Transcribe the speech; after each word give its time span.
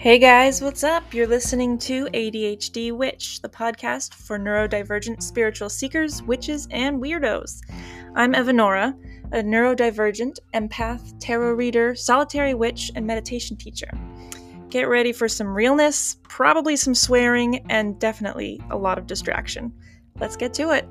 Hey 0.00 0.20
guys, 0.20 0.62
what's 0.62 0.84
up? 0.84 1.12
You're 1.12 1.26
listening 1.26 1.76
to 1.78 2.04
ADHD 2.14 2.92
Witch, 2.92 3.42
the 3.42 3.48
podcast 3.48 4.14
for 4.14 4.38
neurodivergent 4.38 5.20
spiritual 5.20 5.68
seekers, 5.68 6.22
witches, 6.22 6.68
and 6.70 7.02
weirdos. 7.02 7.62
I'm 8.14 8.32
Evanora, 8.32 8.94
a 9.32 9.42
neurodivergent, 9.42 10.38
empath, 10.54 11.18
tarot 11.18 11.54
reader, 11.54 11.96
solitary 11.96 12.54
witch, 12.54 12.92
and 12.94 13.08
meditation 13.08 13.56
teacher. 13.56 13.90
Get 14.68 14.88
ready 14.88 15.12
for 15.12 15.28
some 15.28 15.48
realness, 15.48 16.18
probably 16.28 16.76
some 16.76 16.94
swearing, 16.94 17.66
and 17.68 17.98
definitely 17.98 18.60
a 18.70 18.78
lot 18.78 18.98
of 18.98 19.08
distraction. 19.08 19.72
Let's 20.20 20.36
get 20.36 20.54
to 20.54 20.70
it. 20.70 20.88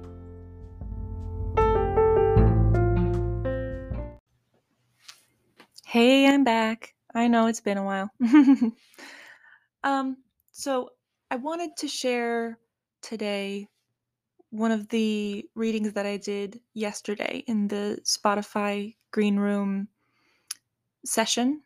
Hey, 5.85 6.27
I'm 6.27 6.43
back. 6.43 6.96
I 7.17 7.27
know 7.27 7.47
it's 7.47 7.61
been 7.61 7.79
a 7.79 7.83
while. 7.83 8.11
um, 9.83 10.17
so 10.51 10.91
I 11.31 11.37
wanted 11.37 11.71
to 11.77 11.87
share 11.87 12.59
today 13.01 13.67
one 14.51 14.71
of 14.71 14.87
the 14.89 15.43
readings 15.55 15.93
that 15.93 16.05
I 16.05 16.17
did 16.17 16.59
yesterday 16.75 17.43
in 17.47 17.67
the 17.67 17.99
Spotify 18.03 18.95
Green 19.09 19.37
Room 19.37 19.87
session 21.05 21.63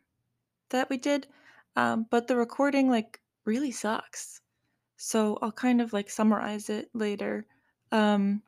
that 0.70 0.90
we 0.90 0.96
did. 0.96 1.28
Um, 1.76 2.06
but 2.10 2.28
the 2.28 2.38
recording 2.38 2.90
like 2.90 3.20
really 3.46 3.72
sucks. 3.72 4.40
So 4.96 5.38
I'll 5.42 5.52
kind 5.52 5.82
of 5.82 5.92
like 5.92 6.10
summarize 6.10 6.70
it 6.70 6.90
later. 6.94 7.46
Um, 7.92 8.42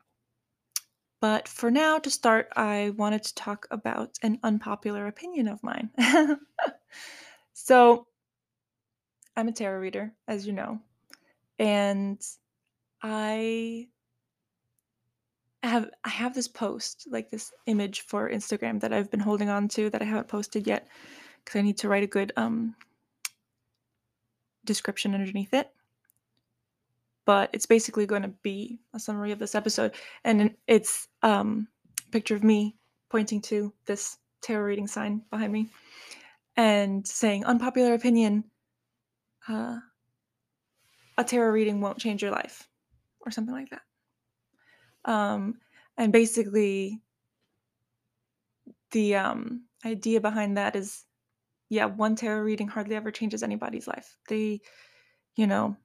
but 1.24 1.48
for 1.48 1.70
now, 1.70 1.98
to 2.00 2.10
start, 2.10 2.52
I 2.54 2.92
wanted 2.98 3.22
to 3.22 3.34
talk 3.34 3.66
about 3.70 4.18
an 4.22 4.38
unpopular 4.42 5.06
opinion 5.06 5.48
of 5.48 5.62
mine. 5.62 5.88
so, 7.54 8.06
I'm 9.34 9.48
a 9.48 9.52
tarot 9.52 9.80
reader, 9.80 10.12
as 10.28 10.46
you 10.46 10.52
know, 10.52 10.80
and 11.58 12.20
I 13.02 13.88
have 15.62 15.88
I 16.04 16.10
have 16.10 16.34
this 16.34 16.46
post, 16.46 17.08
like 17.10 17.30
this 17.30 17.52
image 17.64 18.02
for 18.02 18.28
Instagram 18.28 18.78
that 18.80 18.92
I've 18.92 19.10
been 19.10 19.18
holding 19.18 19.48
on 19.48 19.66
to 19.68 19.88
that 19.88 20.02
I 20.02 20.04
haven't 20.04 20.28
posted 20.28 20.66
yet 20.66 20.88
because 21.42 21.58
I 21.58 21.62
need 21.62 21.78
to 21.78 21.88
write 21.88 22.04
a 22.04 22.06
good 22.06 22.34
um, 22.36 22.76
description 24.66 25.14
underneath 25.14 25.54
it 25.54 25.70
but 27.24 27.50
it's 27.52 27.66
basically 27.66 28.06
going 28.06 28.22
to 28.22 28.32
be 28.42 28.78
a 28.94 28.98
summary 28.98 29.32
of 29.32 29.38
this 29.38 29.54
episode. 29.54 29.94
And 30.24 30.54
it's 30.66 31.08
um, 31.22 31.68
a 32.06 32.10
picture 32.10 32.34
of 32.34 32.44
me 32.44 32.76
pointing 33.10 33.40
to 33.42 33.72
this 33.86 34.18
tarot 34.42 34.64
reading 34.64 34.86
sign 34.86 35.22
behind 35.30 35.52
me 35.52 35.68
and 36.56 37.06
saying, 37.06 37.44
unpopular 37.44 37.94
opinion, 37.94 38.44
uh, 39.48 39.78
a 41.16 41.24
tarot 41.24 41.50
reading 41.50 41.80
won't 41.80 41.98
change 41.98 42.22
your 42.22 42.32
life, 42.32 42.68
or 43.20 43.30
something 43.30 43.54
like 43.54 43.70
that. 43.70 43.82
Um, 45.04 45.58
and 45.96 46.12
basically, 46.12 47.00
the 48.90 49.16
um, 49.16 49.64
idea 49.84 50.20
behind 50.20 50.56
that 50.56 50.76
is 50.76 51.04
yeah, 51.68 51.86
one 51.86 52.14
tarot 52.14 52.42
reading 52.42 52.68
hardly 52.68 52.96
ever 52.96 53.10
changes 53.10 53.42
anybody's 53.42 53.88
life. 53.88 54.16
They, 54.28 54.60
you 55.36 55.46
know, 55.46 55.76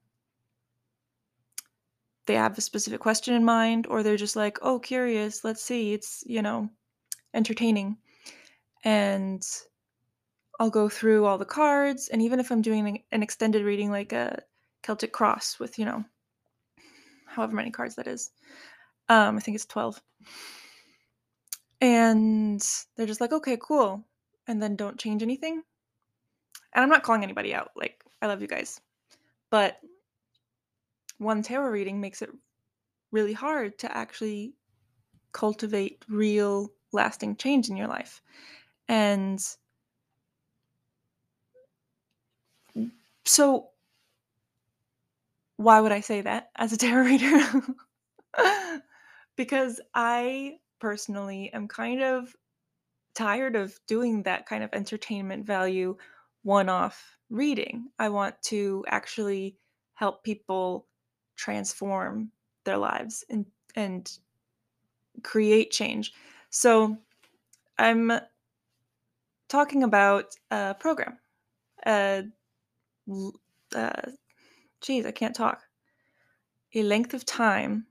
they 2.29 2.35
have 2.35 2.55
a 2.59 2.61
specific 2.61 2.99
question 2.99 3.33
in 3.33 3.43
mind 3.43 3.87
or 3.87 4.03
they're 4.03 4.15
just 4.15 4.35
like, 4.35 4.59
"Oh, 4.61 4.77
curious, 4.77 5.43
let's 5.43 5.63
see. 5.63 5.93
It's, 5.93 6.23
you 6.27 6.43
know, 6.43 6.69
entertaining." 7.33 7.97
And 8.83 9.43
I'll 10.59 10.69
go 10.69 10.89
through 10.89 11.25
all 11.25 11.39
the 11.39 11.45
cards 11.45 12.07
and 12.09 12.21
even 12.21 12.39
if 12.39 12.51
I'm 12.51 12.61
doing 12.61 13.03
an 13.11 13.23
extended 13.23 13.65
reading 13.65 13.89
like 13.89 14.13
a 14.13 14.43
Celtic 14.83 15.11
cross 15.11 15.57
with, 15.59 15.79
you 15.79 15.85
know, 15.85 16.05
however 17.25 17.55
many 17.55 17.71
cards 17.71 17.95
that 17.95 18.07
is. 18.07 18.29
Um, 19.09 19.37
I 19.37 19.39
think 19.39 19.55
it's 19.55 19.65
12. 19.65 19.99
And 21.81 22.61
they're 22.95 23.07
just 23.07 23.21
like, 23.21 23.33
"Okay, 23.33 23.57
cool." 23.59 24.05
And 24.45 24.61
then 24.61 24.75
don't 24.75 24.99
change 24.99 25.23
anything. 25.23 25.63
And 26.73 26.83
I'm 26.83 26.89
not 26.89 27.01
calling 27.01 27.23
anybody 27.23 27.55
out. 27.55 27.71
Like, 27.75 28.03
I 28.21 28.27
love 28.27 28.41
you 28.43 28.47
guys. 28.47 28.79
But 29.49 29.79
one 31.19 31.43
tarot 31.43 31.69
reading 31.69 32.01
makes 32.01 32.21
it 32.21 32.31
really 33.11 33.33
hard 33.33 33.77
to 33.79 33.95
actually 33.95 34.55
cultivate 35.31 36.03
real 36.09 36.71
lasting 36.91 37.35
change 37.35 37.69
in 37.69 37.77
your 37.77 37.87
life. 37.87 38.21
And 38.87 39.39
so 43.25 43.69
why 45.57 45.81
would 45.81 45.91
I 45.91 45.99
say 45.99 46.21
that 46.21 46.49
as 46.55 46.73
a 46.73 46.77
tarot 46.77 47.03
reader? 47.05 47.61
because 49.35 49.79
I 49.93 50.57
personally 50.79 51.51
am 51.53 51.67
kind 51.67 52.01
of 52.01 52.35
tired 53.13 53.55
of 53.55 53.79
doing 53.87 54.23
that 54.23 54.45
kind 54.45 54.63
of 54.63 54.69
entertainment 54.73 55.45
value 55.45 55.97
one 56.43 56.69
off 56.69 57.17
reading. 57.29 57.89
I 57.99 58.09
want 58.09 58.41
to 58.43 58.85
actually 58.87 59.57
help 59.93 60.23
people 60.23 60.87
transform 61.39 62.31
their 62.65 62.77
lives 62.77 63.23
and 63.29 63.45
and 63.75 64.19
create 65.23 65.71
change. 65.71 66.11
So 66.49 66.97
I'm 67.77 68.11
talking 69.47 69.83
about 69.83 70.25
a 70.51 70.75
program. 70.75 71.17
Uh, 71.85 72.23
uh, 73.73 74.01
geez, 74.81 75.05
I 75.05 75.11
can't 75.11 75.35
talk. 75.35 75.61
A 76.75 76.83
length 76.83 77.13
of 77.13 77.25
time 77.25 77.87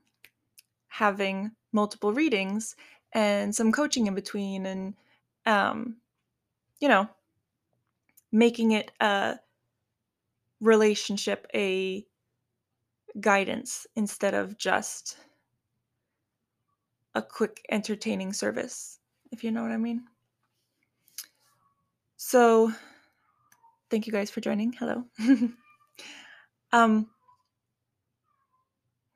having 0.87 1.51
multiple 1.71 2.13
readings 2.13 2.75
and 3.13 3.53
some 3.53 3.71
coaching 3.71 4.05
in 4.07 4.13
between, 4.13 4.67
and 4.67 4.93
um, 5.45 5.97
you 6.79 6.87
know, 6.87 7.09
making 8.31 8.71
it 8.73 8.91
a 8.99 9.39
relationship, 10.61 11.47
a 11.53 12.05
guidance 13.19 13.87
instead 13.95 14.33
of 14.33 14.57
just 14.57 15.17
a 17.15 17.21
quick 17.21 17.65
entertaining 17.71 18.33
service, 18.33 18.99
if 19.31 19.43
you 19.43 19.51
know 19.51 19.61
what 19.61 19.71
I 19.71 19.77
mean. 19.77 20.03
So, 22.17 22.71
thank 23.89 24.05
you 24.05 24.13
guys 24.13 24.29
for 24.29 24.41
joining. 24.41 24.73
Hello. 24.73 25.05
um 26.71 27.07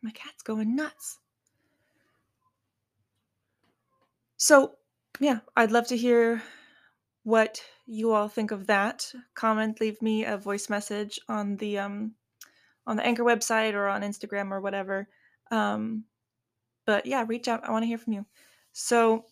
my 0.02 0.12
cat's 0.12 0.44
going 0.44 0.76
nuts. 0.76 1.20
So, 4.38 4.74
yeah, 5.20 5.40
I'd 5.56 5.72
love 5.72 5.88
to 5.88 5.98
hear 5.98 6.44
what 7.24 7.62
you 7.86 8.12
all 8.12 8.28
think 8.28 8.52
of 8.52 8.68
that. 8.68 9.12
Comment, 9.34 9.80
leave 9.80 10.02
me 10.02 10.26
a 10.26 10.38
voice 10.38 10.70
message 10.70 11.20
on 11.30 11.56
the 11.58 11.80
um 11.80 12.16
on 12.86 12.96
the 12.96 13.06
Anchor 13.06 13.24
website 13.24 13.74
or 13.74 13.88
on 13.88 14.02
Instagram 14.02 14.52
or 14.52 14.62
whatever. 14.62 15.08
Um, 15.52 16.06
but 16.86 17.06
yeah, 17.06 17.24
reach 17.28 17.48
out. 17.48 17.64
I 17.64 17.72
want 17.72 17.84
to 17.84 17.88
hear 17.88 17.98
from 17.98 18.14
you. 18.14 18.26
So, 18.74 19.26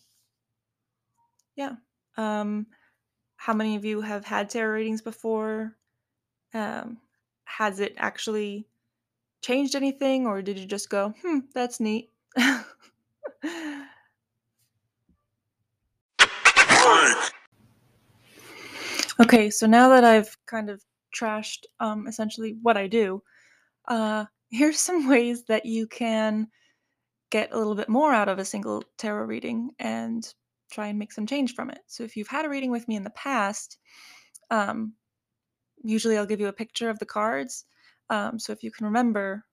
yeah. 1.56 1.74
Um, 2.16 2.66
how 3.36 3.52
many 3.52 3.76
of 3.76 3.84
you 3.84 4.00
have 4.00 4.24
had 4.24 4.48
tarot 4.48 4.74
readings 4.74 5.02
before? 5.02 5.76
Um, 6.54 6.98
has 7.44 7.80
it 7.80 7.94
actually 7.96 8.66
changed 9.42 9.74
anything, 9.74 10.26
or 10.26 10.40
did 10.42 10.58
you 10.58 10.66
just 10.66 10.88
go, 10.88 11.12
hmm, 11.22 11.40
that's 11.54 11.80
neat? 11.80 12.10
okay, 19.20 19.50
so 19.50 19.66
now 19.66 19.88
that 19.88 20.04
I've 20.04 20.36
kind 20.46 20.70
of 20.70 20.82
trashed 21.14 21.64
um, 21.80 22.06
essentially 22.06 22.56
what 22.62 22.76
I 22.76 22.86
do, 22.86 23.22
uh, 23.88 24.24
here's 24.50 24.78
some 24.78 25.08
ways 25.08 25.44
that 25.44 25.64
you 25.66 25.86
can 25.86 26.48
get 27.30 27.52
a 27.52 27.58
little 27.58 27.74
bit 27.74 27.88
more 27.88 28.12
out 28.12 28.28
of 28.28 28.38
a 28.38 28.44
single 28.44 28.84
tarot 28.98 29.24
reading 29.24 29.70
and 29.78 30.34
try 30.70 30.88
and 30.88 30.98
make 30.98 31.12
some 31.12 31.26
change 31.26 31.54
from 31.54 31.70
it. 31.70 31.80
So 31.86 32.04
if 32.04 32.16
you've 32.16 32.28
had 32.28 32.44
a 32.44 32.48
reading 32.48 32.70
with 32.70 32.86
me 32.86 32.96
in 32.96 33.04
the 33.04 33.10
past, 33.10 33.78
um, 34.50 34.92
usually 35.82 36.18
I'll 36.18 36.26
give 36.26 36.40
you 36.40 36.48
a 36.48 36.52
picture 36.52 36.90
of 36.90 36.98
the 36.98 37.06
cards. 37.06 37.64
Um, 38.10 38.38
so 38.38 38.52
if 38.52 38.62
you 38.62 38.70
can 38.70 38.86
remember, 38.86 39.44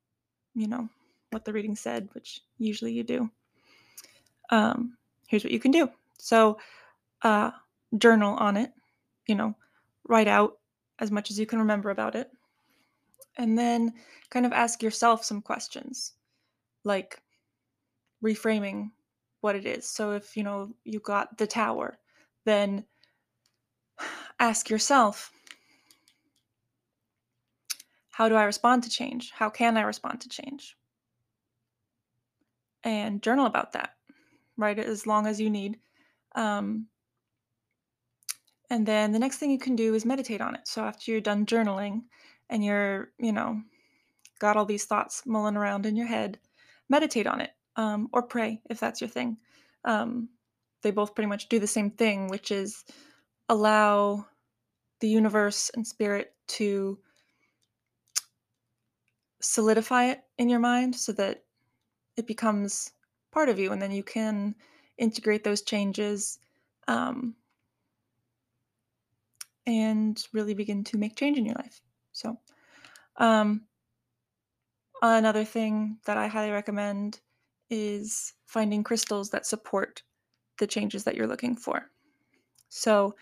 you 0.54 0.68
know, 0.68 0.90
what 1.32 1.46
the 1.46 1.54
reading 1.54 1.76
said, 1.76 2.10
which 2.14 2.42
usually 2.58 2.92
you 2.92 3.04
do, 3.04 3.30
um, 4.50 4.98
here's 5.28 5.44
what 5.44 5.54
you 5.54 5.60
can 5.60 5.72
do. 5.72 5.90
So 6.18 6.58
uh, 7.22 7.52
journal 7.98 8.36
on 8.36 8.58
it, 8.58 8.74
you 9.28 9.36
know, 9.36 9.56
write 10.08 10.28
out 10.28 10.58
as 11.00 11.12
much 11.12 11.32
as 11.32 11.40
you 11.40 11.46
can 11.46 11.60
remember 11.60 11.92
about 11.92 12.16
it 12.16 12.30
and 13.38 13.58
then 13.58 13.94
kind 14.30 14.46
of 14.46 14.52
ask 14.52 14.84
yourself 14.84 15.24
some 15.24 15.42
questions 15.42 16.14
like 16.84 17.22
reframing 18.24 18.92
what 19.42 19.56
it 19.56 19.66
is. 19.66 19.88
So 19.88 20.12
if 20.12 20.36
you 20.36 20.44
know 20.44 20.74
you 20.84 21.00
got 21.00 21.38
the 21.38 21.48
tower, 21.48 21.98
then 22.46 22.86
ask 24.40 24.70
yourself 24.70 25.32
How 28.20 28.28
do 28.28 28.36
I 28.36 28.44
respond 28.44 28.84
to 28.84 28.90
change? 28.90 29.32
How 29.32 29.50
can 29.50 29.78
I 29.78 29.84
respond 29.84 30.20
to 30.20 30.28
change? 30.28 30.76
And 32.84 33.24
journal 33.24 33.46
about 33.46 33.72
that. 33.72 33.92
Write 34.58 34.78
it 34.78 34.88
as 34.88 35.08
long 35.08 35.26
as 35.26 35.40
you 35.40 35.50
need. 35.50 35.80
Um, 36.36 36.88
and 38.70 38.86
then 38.86 39.14
the 39.14 39.20
next 39.20 39.38
thing 39.38 39.52
you 39.52 39.58
can 39.58 39.78
do 39.78 39.94
is 39.96 40.04
meditate 40.04 40.42
on 40.42 40.54
it. 40.54 40.68
So 40.68 40.84
after 40.84 41.10
you're 41.10 41.22
done 41.22 41.46
journaling 41.46 42.02
and 42.50 42.64
you're, 42.64 43.10
you 43.18 43.32
know, 43.32 43.62
got 44.40 44.58
all 44.58 44.66
these 44.66 44.86
thoughts 44.86 45.24
mulling 45.26 45.58
around 45.58 45.86
in 45.86 45.96
your 45.96 46.08
head, 46.08 46.40
meditate 46.90 47.28
on 47.28 47.42
it 47.42 47.52
um, 47.76 48.10
or 48.12 48.24
pray 48.24 48.62
if 48.70 48.80
that's 48.80 49.02
your 49.02 49.10
thing. 49.10 49.38
Um, 49.86 50.30
they 50.82 50.92
both 50.92 51.16
pretty 51.16 51.28
much 51.28 51.50
do 51.50 51.60
the 51.60 51.68
same 51.68 51.92
thing, 51.92 52.28
which 52.28 52.52
is 52.52 52.84
allow 53.50 54.26
the 55.00 55.10
universe 55.10 55.72
and 55.76 55.86
spirit 55.86 56.34
to 56.48 56.98
solidify 59.42 60.06
it 60.06 60.22
in 60.38 60.50
your 60.50 60.60
mind 60.60 60.96
so 60.96 61.12
that 61.14 61.44
it 62.18 62.28
becomes 62.28 62.92
part 63.32 63.50
of 63.50 63.60
you 63.60 63.72
and 63.72 63.82
then 63.82 63.92
you 63.92 64.04
can 64.04 64.54
integrate 64.98 65.44
those 65.44 65.62
changes 65.62 66.40
um, 66.88 67.34
and 69.66 70.28
really 70.34 70.54
begin 70.54 70.84
to 70.84 70.98
make 70.98 71.16
change 71.16 71.38
in 71.38 71.46
your 71.46 71.56
life 71.56 71.82
so 72.20 72.38
um, 73.18 73.62
another 75.02 75.46
thing 75.46 75.98
that 76.06 76.18
i 76.18 76.28
highly 76.28 76.52
recommend 76.52 77.20
is 77.70 78.34
finding 78.46 78.84
crystals 78.84 79.30
that 79.30 79.46
support 79.46 80.04
the 80.58 80.68
changes 80.68 81.04
that 81.04 81.16
you're 81.16 81.28
looking 81.28 81.56
for 81.56 81.90
so 82.70 83.16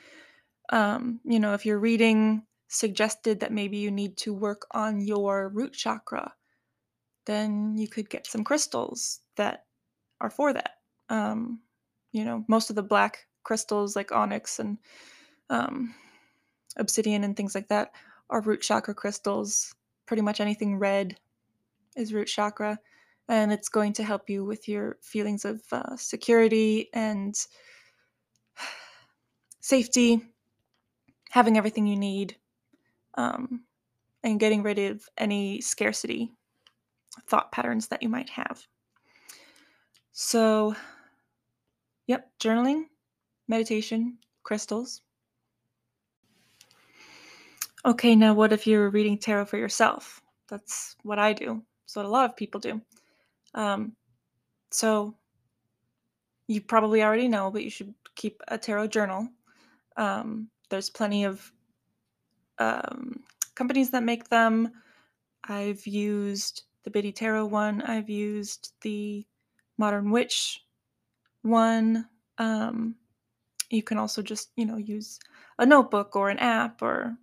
um, 0.72 1.20
you 1.24 1.40
know 1.40 1.54
if 1.54 1.66
you're 1.66 1.80
reading 1.80 2.44
suggested 2.70 3.40
that 3.40 3.54
maybe 3.54 3.78
you 3.78 3.92
need 3.92 4.18
to 4.18 4.34
work 4.34 4.68
on 4.72 5.00
your 5.00 5.50
root 5.50 5.74
chakra 5.74 6.34
then 7.28 7.78
you 7.78 7.88
could 7.88 8.10
get 8.10 8.26
some 8.26 8.44
crystals 8.44 9.20
that 9.36 9.66
are 10.20 10.30
for 10.30 10.54
that. 10.54 10.72
Um, 11.10 11.60
you 12.12 12.26
know, 12.26 12.44
most 12.48 12.70
of 12.70 12.76
the 12.76 12.84
black 12.84 13.28
crystals 13.44 13.96
like 13.96 14.12
onyx 14.12 14.60
and 14.60 14.78
um, 15.50 15.94
obsidian 16.78 17.24
and 17.24 17.36
things 17.36 17.54
like 17.54 17.68
that 17.68 17.92
are 18.30 18.42
root 18.42 18.62
chakra 18.62 18.94
crystals. 18.94 19.74
Pretty 20.06 20.22
much 20.22 20.40
anything 20.40 20.78
red 20.78 21.18
is 21.96 22.14
root 22.14 22.28
chakra, 22.28 22.80
and 23.28 23.52
it's 23.52 23.70
going 23.70 23.94
to 23.94 24.04
help 24.04 24.30
you 24.30 24.46
with 24.46 24.68
your 24.68 24.98
feelings 25.02 25.46
of 25.46 25.62
uh, 25.72 25.96
security 25.98 26.90
and 26.94 27.36
safety, 29.60 30.22
having 31.32 31.58
everything 31.58 31.88
you 31.88 31.98
need, 31.98 32.38
um, 33.16 33.64
and 34.24 34.40
getting 34.40 34.64
rid 34.64 34.80
of 34.80 35.08
any 35.18 35.60
scarcity 35.62 36.32
thought 37.28 37.52
patterns 37.52 37.88
that 37.88 38.04
you 38.04 38.10
might 38.10 38.30
have. 38.30 38.66
So, 40.14 40.76
yep, 42.08 42.30
journaling, 42.40 42.86
meditation, 43.48 44.18
crystals. 44.44 45.02
Okay, 47.86 48.16
now 48.16 48.34
what 48.34 48.54
if 48.54 48.68
you're 48.68 48.90
reading 48.90 49.18
tarot 49.18 49.46
for 49.46 49.58
yourself? 49.58 50.22
That's 50.50 50.96
what 51.04 51.20
I 51.20 51.34
do. 51.34 51.62
That's 51.84 51.96
what 51.96 52.06
a 52.06 52.10
lot 52.10 52.30
of 52.30 52.36
people 52.36 52.60
do. 52.60 52.82
Um, 53.54 53.96
so, 54.72 55.16
you 56.48 56.62
probably 56.62 57.04
already 57.04 57.28
know, 57.28 57.52
but 57.52 57.64
you 57.64 57.70
should 57.70 57.94
keep 58.16 58.42
a 58.48 58.58
tarot 58.58 58.88
journal. 58.88 59.28
Um, 59.96 60.50
there's 60.70 60.90
plenty 60.90 61.24
of 61.24 61.52
um, 62.60 63.24
companies 63.56 63.90
that 63.92 64.04
make 64.04 64.30
them. 64.30 64.72
I've 65.44 65.86
used 65.86 66.64
the 66.84 66.90
Biddy 66.90 67.12
Tarot 67.12 67.46
one. 67.46 67.82
I've 67.84 68.10
used 68.10 68.74
the 68.82 69.26
Modern 69.78 70.12
Witch 70.12 70.66
one. 71.44 72.08
Um, 72.38 72.96
you 73.70 73.84
can 73.84 73.98
also 73.98 74.22
just, 74.22 74.52
you 74.56 74.66
know, 74.66 74.78
use 74.78 75.20
a 75.60 75.66
notebook 75.66 76.16
or 76.16 76.30
an 76.30 76.40
app 76.40 76.82
or 76.82 77.16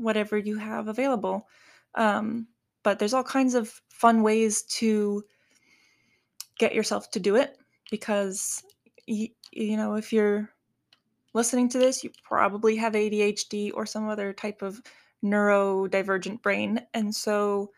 whatever 0.00 0.38
you 0.38 0.56
have 0.56 0.88
available. 0.88 1.46
Um, 1.94 2.46
but 2.82 2.98
there's 2.98 3.14
all 3.14 3.24
kinds 3.24 3.54
of 3.54 3.80
fun 3.88 4.22
ways 4.22 4.62
to 4.62 5.22
get 6.58 6.74
yourself 6.74 7.10
to 7.10 7.20
do 7.20 7.36
it 7.36 7.58
because, 7.90 8.62
you, 9.06 9.28
you 9.52 9.76
know, 9.76 9.94
if 9.94 10.12
you're 10.12 10.50
listening 11.34 11.68
to 11.68 11.78
this, 11.78 12.02
you 12.02 12.10
probably 12.22 12.76
have 12.76 12.94
ADHD 12.94 13.70
or 13.74 13.86
some 13.86 14.08
other 14.08 14.32
type 14.32 14.62
of 14.62 14.80
neurodivergent 15.24 16.42
brain. 16.42 16.80
And 16.94 17.14
so 17.14 17.70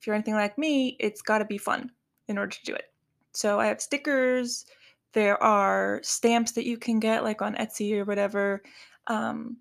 if 0.00 0.06
you're 0.06 0.14
anything 0.14 0.34
like 0.34 0.58
me, 0.58 0.96
it's 1.00 1.22
got 1.22 1.38
to 1.38 1.44
be 1.44 1.58
fun 1.58 1.90
in 2.28 2.38
order 2.38 2.56
to 2.56 2.64
do 2.64 2.74
it. 2.74 2.92
So 3.32 3.58
I 3.58 3.66
have 3.66 3.80
stickers. 3.80 4.66
There 5.12 5.42
are 5.42 6.00
stamps 6.02 6.52
that 6.52 6.66
you 6.66 6.76
can 6.76 7.00
get, 7.00 7.24
like 7.24 7.42
on 7.42 7.54
Etsy 7.56 7.98
or 7.98 8.04
whatever. 8.04 8.62
Um, 9.06 9.58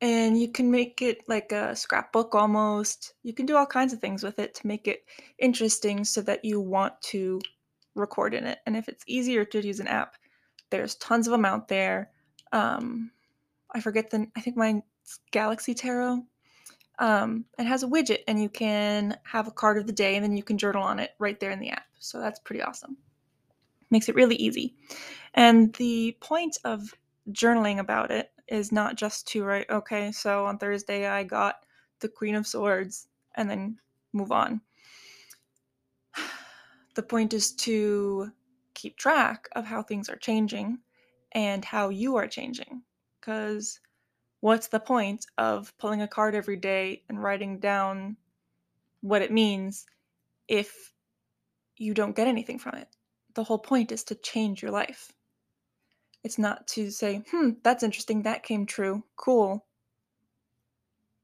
and 0.00 0.40
you 0.40 0.48
can 0.50 0.70
make 0.70 1.02
it 1.02 1.22
like 1.28 1.52
a 1.52 1.74
scrapbook 1.74 2.34
almost. 2.34 3.14
You 3.22 3.32
can 3.32 3.46
do 3.46 3.56
all 3.56 3.66
kinds 3.66 3.92
of 3.92 4.00
things 4.00 4.22
with 4.22 4.38
it 4.38 4.54
to 4.56 4.66
make 4.66 4.86
it 4.86 5.04
interesting 5.38 6.04
so 6.04 6.22
that 6.22 6.44
you 6.44 6.60
want 6.60 7.00
to 7.02 7.40
record 7.94 8.34
in 8.34 8.44
it. 8.44 8.58
And 8.66 8.76
if 8.76 8.88
it's 8.88 9.04
easier 9.06 9.44
to 9.44 9.66
use 9.66 9.80
an 9.80 9.88
app, 9.88 10.14
there's 10.70 10.94
tons 10.96 11.26
of 11.26 11.32
them 11.32 11.44
out 11.44 11.68
there. 11.68 12.10
Um, 12.52 13.10
I 13.74 13.80
forget 13.80 14.10
the, 14.10 14.28
I 14.36 14.40
think 14.40 14.56
mine's 14.56 14.82
Galaxy 15.32 15.74
Tarot 15.74 16.22
um, 16.98 17.44
it 17.58 17.64
has 17.64 17.82
a 17.82 17.86
widget 17.88 18.20
and 18.26 18.42
you 18.42 18.48
can 18.48 19.16
have 19.22 19.46
a 19.46 19.52
card 19.52 19.78
of 19.78 19.86
the 19.86 19.92
day 19.92 20.16
and 20.16 20.24
then 20.24 20.36
you 20.36 20.42
can 20.42 20.58
journal 20.58 20.82
on 20.82 20.98
it 20.98 21.12
right 21.18 21.38
there 21.38 21.50
in 21.50 21.60
the 21.60 21.70
app. 21.70 21.86
So 21.98 22.20
that's 22.20 22.40
pretty 22.40 22.62
awesome. 22.62 22.96
Makes 23.90 24.08
it 24.08 24.14
really 24.14 24.36
easy. 24.36 24.74
And 25.34 25.72
the 25.74 26.16
point 26.20 26.58
of 26.64 26.94
journaling 27.30 27.78
about 27.78 28.10
it 28.10 28.30
is 28.48 28.72
not 28.72 28.96
just 28.96 29.26
to 29.28 29.44
write, 29.44 29.68
okay, 29.70 30.12
so 30.12 30.46
on 30.46 30.58
Thursday 30.58 31.06
I 31.06 31.24
got 31.24 31.64
the 32.00 32.08
Queen 32.08 32.34
of 32.34 32.46
Swords 32.46 33.08
and 33.36 33.48
then 33.48 33.78
move 34.12 34.32
on. 34.32 34.60
The 36.94 37.02
point 37.04 37.32
is 37.32 37.52
to 37.52 38.32
keep 38.74 38.96
track 38.96 39.48
of 39.52 39.64
how 39.64 39.84
things 39.84 40.08
are 40.08 40.16
changing 40.16 40.78
and 41.30 41.64
how 41.64 41.90
you 41.90 42.16
are 42.16 42.26
changing. 42.26 42.82
Because 43.20 43.78
what's 44.40 44.66
the 44.66 44.80
point 44.80 45.26
of 45.36 45.76
pulling 45.78 46.02
a 46.02 46.08
card 46.08 46.34
every 46.34 46.56
day 46.56 47.04
and 47.08 47.22
writing 47.22 47.60
down 47.60 48.16
what 49.00 49.22
it 49.22 49.30
means 49.30 49.86
if 50.48 50.92
you 51.76 51.94
don't 51.94 52.16
get 52.16 52.26
anything 52.26 52.58
from 52.58 52.74
it? 52.74 52.88
The 53.34 53.44
whole 53.44 53.58
point 53.60 53.92
is 53.92 54.02
to 54.04 54.16
change 54.16 54.62
your 54.62 54.72
life. 54.72 55.12
It's 56.24 56.38
not 56.38 56.66
to 56.68 56.90
say, 56.90 57.22
hmm, 57.30 57.50
that's 57.62 57.82
interesting, 57.82 58.22
that 58.22 58.42
came 58.42 58.66
true, 58.66 59.02
cool. 59.16 59.64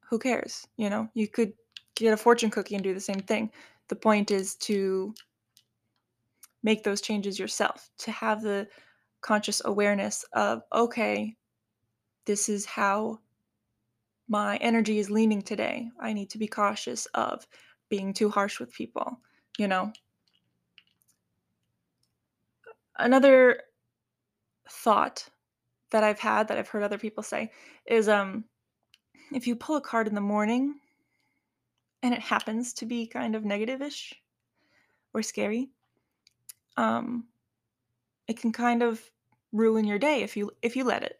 Who 0.09 0.19
cares? 0.19 0.65
You 0.77 0.89
know, 0.89 1.09
you 1.13 1.27
could 1.27 1.53
get 1.95 2.13
a 2.13 2.17
fortune 2.17 2.49
cookie 2.49 2.75
and 2.75 2.83
do 2.83 2.93
the 2.93 2.99
same 2.99 3.19
thing. 3.19 3.51
The 3.89 3.95
point 3.95 4.31
is 4.31 4.55
to 4.55 5.13
make 6.63 6.83
those 6.83 7.01
changes 7.01 7.37
yourself, 7.37 7.89
to 7.99 8.11
have 8.11 8.41
the 8.41 8.67
conscious 9.21 9.61
awareness 9.65 10.25
of, 10.33 10.63
okay, 10.73 11.35
this 12.25 12.49
is 12.49 12.65
how 12.65 13.19
my 14.27 14.57
energy 14.57 14.97
is 14.97 15.11
leaning 15.11 15.41
today. 15.41 15.89
I 15.99 16.13
need 16.13 16.29
to 16.31 16.37
be 16.37 16.47
cautious 16.47 17.05
of 17.13 17.45
being 17.89 18.13
too 18.13 18.29
harsh 18.29 18.59
with 18.59 18.73
people, 18.73 19.19
you 19.57 19.67
know. 19.67 19.91
Another 22.97 23.61
thought 24.69 25.27
that 25.91 26.03
I've 26.03 26.19
had 26.19 26.47
that 26.47 26.57
I've 26.57 26.67
heard 26.67 26.83
other 26.83 26.97
people 26.97 27.23
say 27.23 27.51
is 27.85 28.09
um 28.09 28.45
if 29.33 29.47
you 29.47 29.55
pull 29.55 29.75
a 29.75 29.81
card 29.81 30.07
in 30.07 30.15
the 30.15 30.21
morning 30.21 30.75
and 32.03 32.13
it 32.13 32.19
happens 32.19 32.73
to 32.73 32.85
be 32.85 33.07
kind 33.07 33.35
of 33.35 33.45
negative-ish 33.45 34.13
or 35.13 35.23
scary, 35.23 35.69
um 36.77 37.25
it 38.27 38.39
can 38.39 38.51
kind 38.51 38.83
of 38.83 39.01
ruin 39.51 39.85
your 39.85 39.99
day 39.99 40.21
if 40.23 40.35
you 40.35 40.51
if 40.61 40.75
you 40.75 40.83
let 40.83 41.03
it 41.03 41.19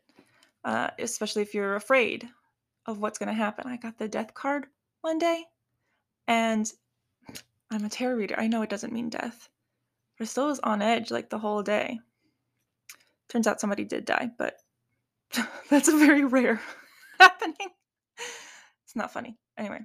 uh, 0.66 0.90
especially 1.00 1.44
if 1.44 1.54
you're 1.54 1.76
afraid 1.76 2.28
of 2.88 3.00
what's 3.00 3.20
going 3.20 3.28
to 3.30 3.34
happen. 3.34 3.68
I 3.68 3.78
got 3.78 3.98
the 3.98 4.08
death 4.08 4.34
card 4.34 4.66
one 5.02 5.20
day, 5.20 5.46
and 6.28 6.70
I'm 7.72 7.86
a 7.86 7.90
tarot 7.90 8.16
reader. 8.16 8.36
I 8.38 8.48
know 8.48 8.64
it 8.64 8.70
doesn't 8.70 8.92
mean 8.92 9.10
death, 9.10 9.48
but 10.18 10.26
I 10.26 10.28
still 10.28 10.48
was 10.48 10.60
on 10.60 10.82
edge 10.82 11.12
like 11.12 11.30
the 11.30 11.40
whole 11.40 11.62
day. 11.64 12.00
Turns 13.30 13.48
out 13.48 13.60
somebody 13.60 13.84
did 13.84 14.06
die, 14.06 14.30
but 14.38 14.58
that's 15.70 15.88
a 15.88 15.98
very 15.98 16.26
rare 16.26 16.62
happening. 17.20 17.70
It's 18.84 18.96
not 18.96 19.12
funny. 19.12 19.38
Anyway, 19.58 19.80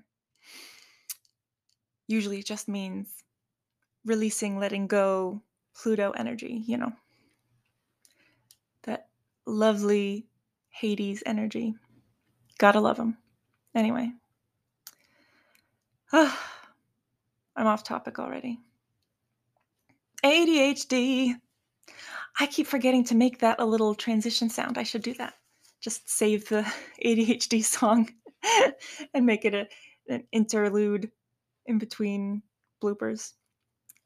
usually 2.06 2.40
it 2.40 2.46
just 2.46 2.68
means 2.68 3.08
releasing, 4.04 4.58
letting 4.58 4.86
go, 4.86 5.42
Pluto 5.74 6.10
energy, 6.10 6.62
you 6.66 6.76
know. 6.76 6.92
That 8.82 9.08
lovely 9.46 10.26
Hades 10.68 11.22
energy. 11.24 11.74
Gotta 12.58 12.80
love 12.80 12.96
them. 12.96 13.16
Anyway. 13.74 14.12
I'm 16.12 17.66
off 17.66 17.84
topic 17.84 18.18
already. 18.18 18.58
ADHD. 20.24 21.34
I 22.40 22.46
keep 22.46 22.66
forgetting 22.66 23.04
to 23.04 23.14
make 23.14 23.40
that 23.40 23.60
a 23.60 23.66
little 23.66 23.94
transition 23.94 24.48
sound. 24.48 24.78
I 24.78 24.82
should 24.82 25.02
do 25.02 25.12
that. 25.14 25.34
Just 25.82 26.08
save 26.08 26.48
the 26.48 26.62
ADHD 27.04 27.62
song 27.62 28.08
and 29.14 29.26
make 29.26 29.44
it 29.44 29.54
a, 29.54 29.68
an 30.08 30.24
interlude 30.32 31.10
in 31.66 31.78
between 31.78 32.42
bloopers. 32.82 33.34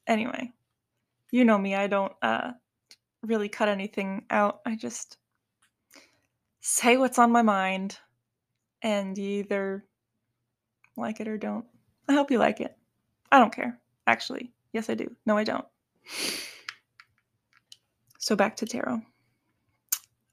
Anyway, 0.08 0.52
you 1.30 1.44
know 1.44 1.56
me, 1.56 1.76
I 1.76 1.86
don't 1.86 2.12
uh, 2.22 2.50
really 3.22 3.48
cut 3.48 3.68
anything 3.68 4.24
out. 4.30 4.60
I 4.66 4.74
just 4.74 5.16
say 6.60 6.96
what's 6.96 7.20
on 7.20 7.30
my 7.30 7.42
mind 7.42 7.96
and 8.82 9.16
you 9.16 9.40
either 9.40 9.84
like 10.96 11.20
it 11.20 11.28
or 11.28 11.38
don't. 11.38 11.66
I 12.08 12.14
hope 12.14 12.32
you 12.32 12.38
like 12.38 12.60
it. 12.60 12.76
I 13.30 13.38
don't 13.38 13.54
care. 13.54 13.78
Actually, 14.08 14.52
yes, 14.72 14.90
I 14.90 14.94
do. 14.94 15.14
No, 15.24 15.36
I 15.36 15.44
don't. 15.44 15.64
So 18.24 18.34
back 18.34 18.56
to 18.56 18.66
tarot. 18.66 19.02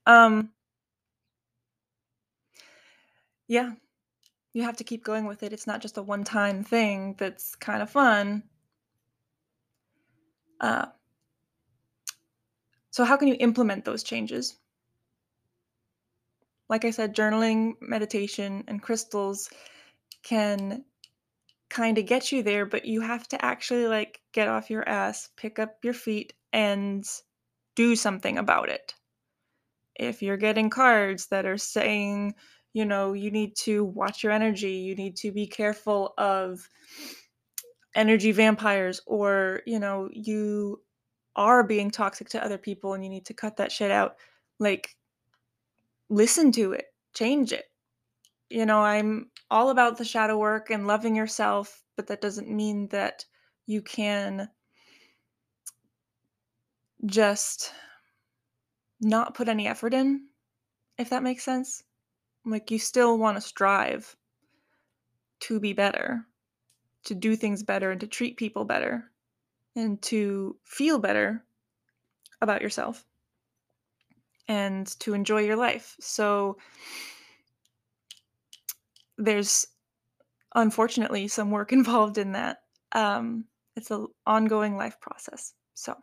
Um, 0.05 0.51
yeah, 3.49 3.73
you 4.53 4.63
have 4.63 4.77
to 4.77 4.85
keep 4.85 5.03
going 5.03 5.25
with 5.25 5.43
it. 5.43 5.51
It's 5.51 5.67
not 5.67 5.81
just 5.81 5.97
a 5.97 6.01
one 6.01 6.23
time 6.23 6.63
thing 6.63 7.15
that's 7.17 7.53
kind 7.53 7.81
of 7.81 7.89
fun. 7.89 8.43
Uh, 10.61 10.85
so, 12.91 13.03
how 13.03 13.17
can 13.17 13.27
you 13.27 13.35
implement 13.41 13.83
those 13.83 14.03
changes? 14.03 14.55
Like 16.69 16.85
I 16.85 16.91
said, 16.91 17.13
journaling, 17.13 17.73
meditation, 17.81 18.63
and 18.69 18.81
crystals 18.81 19.49
can 20.23 20.85
kind 21.69 21.97
of 21.97 22.05
get 22.05 22.31
you 22.31 22.41
there, 22.41 22.65
but 22.65 22.85
you 22.85 23.01
have 23.01 23.27
to 23.27 23.43
actually 23.43 23.87
like 23.87 24.21
get 24.31 24.47
off 24.47 24.69
your 24.69 24.87
ass, 24.87 25.27
pick 25.35 25.59
up 25.59 25.83
your 25.83 25.93
feet, 25.93 26.31
and 26.53 27.05
do 27.75 27.95
something 27.95 28.37
about 28.37 28.69
it. 28.69 28.93
If 29.95 30.21
you're 30.21 30.37
getting 30.37 30.69
cards 30.69 31.27
that 31.27 31.45
are 31.45 31.57
saying, 31.57 32.35
you 32.73 32.85
know, 32.85 33.13
you 33.13 33.31
need 33.31 33.55
to 33.57 33.83
watch 33.83 34.23
your 34.23 34.31
energy, 34.31 34.73
you 34.73 34.95
need 34.95 35.15
to 35.17 35.31
be 35.31 35.47
careful 35.47 36.13
of 36.17 36.67
energy 37.93 38.31
vampires, 38.31 39.01
or, 39.05 39.61
you 39.65 39.79
know, 39.79 40.09
you 40.11 40.81
are 41.35 41.63
being 41.63 41.91
toxic 41.91 42.29
to 42.29 42.43
other 42.43 42.57
people 42.57 42.93
and 42.93 43.03
you 43.03 43.09
need 43.09 43.25
to 43.25 43.33
cut 43.33 43.57
that 43.57 43.71
shit 43.71 43.91
out, 43.91 44.15
like, 44.59 44.95
listen 46.09 46.51
to 46.53 46.73
it, 46.73 46.85
change 47.13 47.51
it. 47.51 47.65
You 48.49 48.65
know, 48.65 48.79
I'm 48.79 49.29
all 49.49 49.69
about 49.69 49.97
the 49.97 50.05
shadow 50.05 50.37
work 50.37 50.69
and 50.71 50.87
loving 50.87 51.15
yourself, 51.15 51.83
but 51.95 52.07
that 52.07 52.21
doesn't 52.21 52.49
mean 52.49 52.87
that 52.89 53.25
you 53.65 53.81
can 53.81 54.49
just 57.05 57.73
not 58.99 59.33
put 59.33 59.49
any 59.49 59.67
effort 59.67 59.93
in, 59.93 60.27
if 60.97 61.09
that 61.09 61.23
makes 61.23 61.43
sense. 61.43 61.83
Like, 62.45 62.71
you 62.71 62.79
still 62.79 63.17
want 63.17 63.37
to 63.37 63.41
strive 63.41 64.15
to 65.41 65.59
be 65.59 65.73
better, 65.73 66.25
to 67.05 67.15
do 67.15 67.35
things 67.35 67.63
better, 67.63 67.91
and 67.91 68.01
to 68.01 68.07
treat 68.07 68.37
people 68.37 68.65
better, 68.65 69.11
and 69.75 70.01
to 70.03 70.57
feel 70.63 70.99
better 70.99 71.43
about 72.41 72.61
yourself, 72.61 73.05
and 74.47 74.87
to 74.99 75.13
enjoy 75.13 75.41
your 75.41 75.55
life. 75.55 75.95
So, 75.99 76.57
there's 79.17 79.67
unfortunately 80.55 81.27
some 81.27 81.51
work 81.51 81.71
involved 81.73 82.17
in 82.17 82.33
that. 82.33 82.63
Um, 82.91 83.45
it's 83.75 83.91
an 83.91 84.07
ongoing 84.25 84.75
life 84.77 84.99
process. 84.99 85.53
So, 85.73 85.95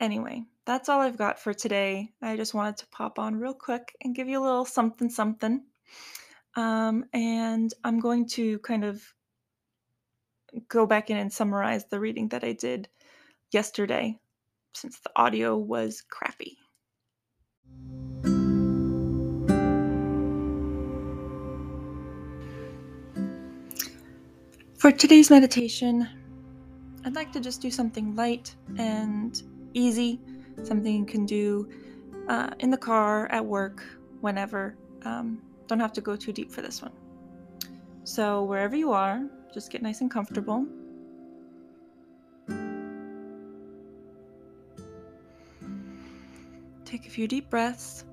anyway, 0.00 0.44
that's 0.64 0.88
all 0.88 1.00
I've 1.00 1.18
got 1.18 1.38
for 1.38 1.52
today. 1.52 2.12
I 2.22 2.36
just 2.36 2.54
wanted 2.54 2.78
to 2.78 2.86
pop 2.88 3.18
on 3.18 3.36
real 3.36 3.54
quick 3.54 3.94
and 4.02 4.14
give 4.14 4.28
you 4.28 4.40
a 4.40 4.44
little 4.44 4.64
something 4.64 5.10
something. 5.10 5.64
Um, 6.56 7.04
and 7.12 7.72
I'm 7.82 8.00
going 8.00 8.28
to 8.30 8.58
kind 8.60 8.84
of 8.84 9.02
go 10.68 10.86
back 10.86 11.10
in 11.10 11.16
and 11.16 11.32
summarize 11.32 11.86
the 11.86 11.98
reading 11.98 12.28
that 12.28 12.44
I 12.44 12.52
did 12.52 12.88
yesterday 13.50 14.18
since 14.72 14.98
the 15.00 15.10
audio 15.16 15.56
was 15.56 16.02
crappy. 16.08 16.58
For 24.78 24.92
today's 24.92 25.30
meditation, 25.30 26.06
I'd 27.04 27.14
like 27.14 27.32
to 27.32 27.40
just 27.40 27.62
do 27.62 27.70
something 27.70 28.14
light 28.14 28.54
and 28.76 29.42
easy, 29.74 30.20
something 30.62 30.96
you 30.96 31.04
can 31.04 31.26
do 31.26 31.68
uh, 32.28 32.50
in 32.60 32.70
the 32.70 32.76
car, 32.76 33.26
at 33.30 33.44
work, 33.44 33.84
whenever. 34.20 34.76
Um, 35.04 35.42
don't 35.66 35.80
have 35.80 35.92
to 35.94 36.00
go 36.00 36.16
too 36.16 36.32
deep 36.32 36.50
for 36.50 36.62
this 36.62 36.80
one. 36.80 36.92
So, 38.04 38.44
wherever 38.44 38.76
you 38.76 38.92
are, 38.92 39.22
just 39.52 39.70
get 39.70 39.82
nice 39.82 40.00
and 40.00 40.10
comfortable. 40.10 40.66
Take 46.84 47.06
a 47.06 47.10
few 47.10 47.26
deep 47.26 47.50
breaths. 47.50 48.04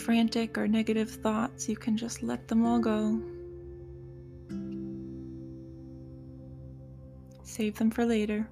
Frantic 0.00 0.56
or 0.56 0.66
negative 0.66 1.10
thoughts, 1.10 1.68
you 1.68 1.76
can 1.76 1.96
just 1.96 2.22
let 2.22 2.48
them 2.48 2.66
all 2.66 2.78
go. 2.78 3.20
Save 7.44 7.76
them 7.76 7.90
for 7.90 8.06
later. 8.06 8.48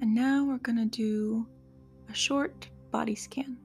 And 0.00 0.14
now 0.14 0.44
we're 0.44 0.58
going 0.58 0.78
to 0.78 0.86
do 0.86 1.46
a 2.08 2.14
short 2.14 2.68
body 2.90 3.14
scan. 3.14 3.56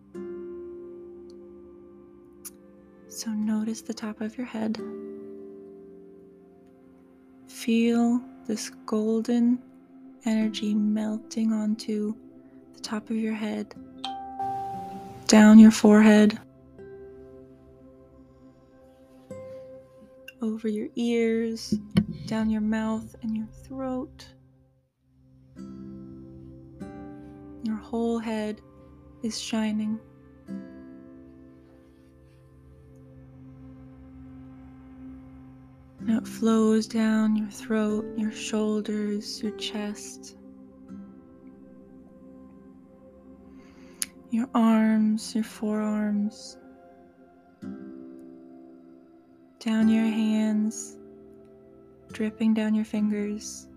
So 3.08 3.30
notice 3.30 3.82
the 3.82 3.94
top 3.94 4.20
of 4.22 4.38
your 4.38 4.48
head. 4.48 4.78
Feel 7.48 8.22
this 8.46 8.72
golden 8.86 9.60
energy 10.26 10.74
melting 10.74 11.52
onto 11.52 12.14
the 12.74 12.80
top 12.80 13.10
of 13.10 13.16
your 13.16 13.34
head, 13.34 13.74
down 15.28 15.60
your 15.60 15.72
forehead, 15.72 16.40
over 20.42 20.68
your 20.68 20.90
ears, 20.96 21.76
down 22.26 22.50
your 22.50 22.62
mouth 22.62 23.16
and 23.22 23.36
your 23.36 23.48
throat. 23.66 24.26
Your 27.64 27.78
whole 27.78 28.20
head 28.20 28.62
is 29.24 29.40
shining. 29.40 30.00
Now 36.06 36.18
it 36.18 36.28
flows 36.28 36.86
down 36.86 37.38
your 37.38 37.50
throat, 37.50 38.06
your 38.18 38.32
shoulders, 38.32 39.42
your 39.42 39.54
chest, 39.54 40.36
your 44.30 44.50
arms, 44.54 45.34
your 45.34 45.46
forearms, 45.46 46.58
down 49.60 49.88
your 49.88 50.04
hands, 50.04 50.98
dripping 52.12 52.54
down 52.54 52.76
your 52.76 52.84
fingers. 52.84 53.70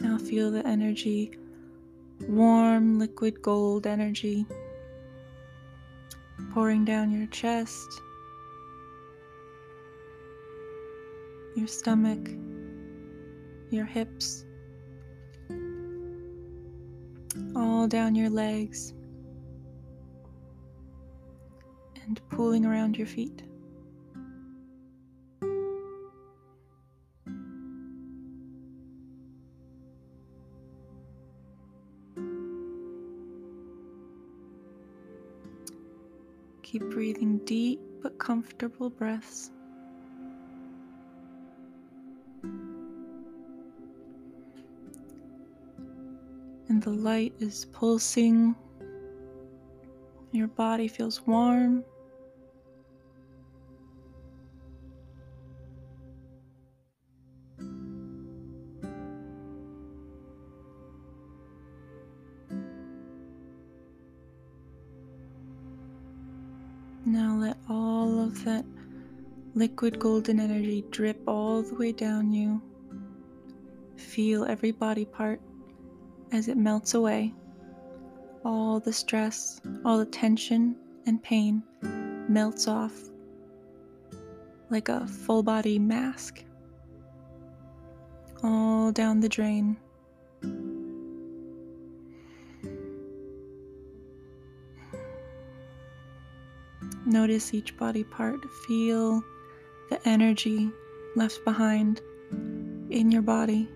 Now 0.00 0.18
feel 0.18 0.50
the 0.50 0.66
energy, 0.66 1.38
warm 2.22 2.98
liquid 2.98 3.40
gold 3.40 3.86
energy 3.86 4.46
pouring 6.52 6.84
down 6.84 7.10
your 7.10 7.26
chest, 7.28 8.02
your 11.56 11.66
stomach, 11.66 12.28
your 13.70 13.86
hips, 13.86 14.44
all 17.56 17.88
down 17.88 18.14
your 18.14 18.28
legs, 18.28 18.92
and 22.04 22.20
pooling 22.28 22.66
around 22.66 22.98
your 22.98 23.06
feet. 23.06 23.42
Keep 36.72 36.88
breathing 36.88 37.36
deep 37.44 37.80
but 38.02 38.18
comfortable 38.18 38.88
breaths. 38.88 39.50
And 46.70 46.82
the 46.82 46.88
light 46.88 47.34
is 47.40 47.66
pulsing. 47.72 48.56
Your 50.30 50.48
body 50.48 50.88
feels 50.88 51.26
warm. 51.26 51.84
Let 67.52 67.58
all 67.68 68.18
of 68.18 68.44
that 68.44 68.64
liquid 69.54 69.98
golden 69.98 70.40
energy 70.40 70.82
drip 70.90 71.20
all 71.26 71.60
the 71.62 71.74
way 71.74 71.92
down 71.92 72.32
you. 72.32 72.62
Feel 73.96 74.46
every 74.46 74.70
body 74.70 75.04
part 75.04 75.38
as 76.32 76.48
it 76.48 76.56
melts 76.56 76.94
away. 76.94 77.34
All 78.42 78.80
the 78.80 78.92
stress, 78.92 79.60
all 79.84 79.98
the 79.98 80.06
tension 80.06 80.76
and 81.04 81.22
pain 81.22 81.62
melts 82.26 82.68
off 82.68 82.94
like 84.70 84.88
a 84.88 85.06
full 85.06 85.42
body 85.42 85.78
mask. 85.78 86.42
All 88.42 88.92
down 88.92 89.20
the 89.20 89.28
drain. 89.28 89.76
Notice 97.12 97.52
each 97.52 97.76
body 97.76 98.04
part. 98.04 98.42
Feel 98.66 99.22
the 99.90 100.08
energy 100.08 100.70
left 101.14 101.44
behind 101.44 102.00
in 102.88 103.10
your 103.12 103.20
body. 103.20 103.68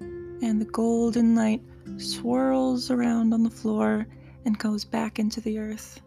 And 0.00 0.58
the 0.58 0.70
golden 0.72 1.34
light 1.34 1.60
swirls 1.98 2.90
around 2.90 3.34
on 3.34 3.42
the 3.42 3.50
floor 3.50 4.06
and 4.46 4.58
goes 4.58 4.86
back 4.86 5.18
into 5.18 5.42
the 5.42 5.58
earth. 5.58 6.00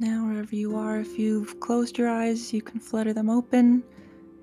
Now, 0.00 0.26
wherever 0.26 0.56
you 0.56 0.74
are, 0.74 0.98
if 0.98 1.16
you've 1.16 1.60
closed 1.60 1.96
your 1.96 2.08
eyes, 2.08 2.52
you 2.52 2.60
can 2.60 2.80
flutter 2.80 3.12
them 3.12 3.30
open 3.30 3.84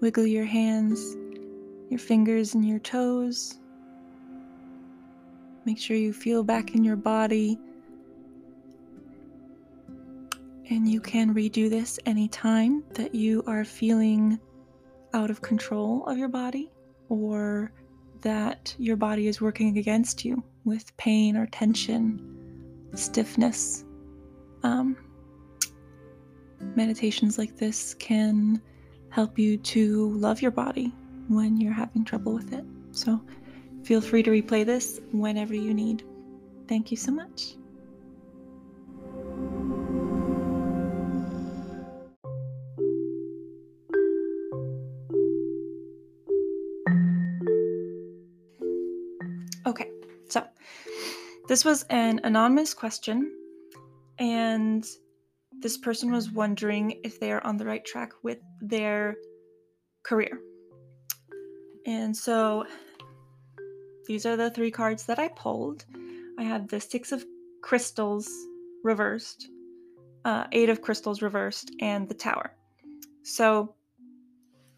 Wiggle 0.01 0.25
your 0.25 0.45
hands, 0.45 1.17
your 1.89 1.99
fingers, 1.99 2.53
and 2.53 2.67
your 2.67 2.79
toes. 2.79 3.59
Make 5.65 5.77
sure 5.77 5.97
you 5.97 6.13
feel 6.13 6.43
back 6.43 6.73
in 6.73 6.83
your 6.83 6.95
body. 6.95 7.59
And 10.69 10.87
you 10.87 11.01
can 11.01 11.33
redo 11.33 11.69
this 11.69 11.99
anytime 12.05 12.83
that 12.93 13.13
you 13.13 13.43
are 13.47 13.65
feeling 13.65 14.39
out 15.13 15.29
of 15.29 15.41
control 15.41 16.05
of 16.05 16.17
your 16.17 16.29
body 16.29 16.71
or 17.09 17.71
that 18.21 18.75
your 18.77 18.95
body 18.95 19.27
is 19.27 19.41
working 19.41 19.77
against 19.77 20.23
you 20.23 20.43
with 20.65 20.95
pain 20.97 21.35
or 21.35 21.47
tension, 21.47 22.89
stiffness. 22.93 23.83
Um, 24.63 24.95
meditations 26.75 27.37
like 27.37 27.57
this 27.57 27.93
can 27.95 28.61
help 29.09 29.39
you 29.39 29.57
to 29.57 30.11
love 30.11 30.41
your 30.41 30.51
body 30.51 30.93
when 31.27 31.59
you're 31.59 31.73
having 31.73 32.03
trouble 32.03 32.33
with 32.33 32.53
it. 32.53 32.65
So 32.91 33.21
feel 33.83 34.01
free 34.01 34.23
to 34.23 34.31
replay 34.31 34.65
this 34.65 34.99
whenever 35.11 35.55
you 35.55 35.73
need. 35.73 36.03
Thank 36.67 36.91
you 36.91 36.97
so 36.97 37.11
much. 37.11 37.55
Okay, 49.65 49.89
so 50.29 50.45
this 51.47 51.65
was 51.65 51.83
an 51.89 52.21
anonymous 52.23 52.73
question, 52.73 53.31
and 54.17 54.85
this 55.59 55.77
person 55.77 56.11
was 56.11 56.31
wondering 56.31 56.99
if 57.03 57.19
they 57.19 57.31
are 57.31 57.43
on 57.43 57.57
the 57.57 57.65
right 57.65 57.83
track 57.83 58.11
with 58.23 58.39
their 58.61 59.15
career. 60.03 60.39
And 61.85 62.15
so 62.15 62.65
these 64.07 64.25
are 64.25 64.35
the 64.35 64.49
three 64.49 64.71
cards 64.71 65.05
that 65.05 65.19
I 65.19 65.29
pulled. 65.29 65.85
I 66.37 66.43
have 66.43 66.67
the 66.67 66.79
Six 66.79 67.11
of 67.11 67.25
Crystals 67.61 68.29
reversed, 68.83 69.49
uh, 70.25 70.45
Eight 70.51 70.69
of 70.69 70.81
Crystals 70.81 71.21
reversed, 71.21 71.71
and 71.81 72.07
the 72.07 72.13
Tower. 72.13 72.55
So 73.23 73.75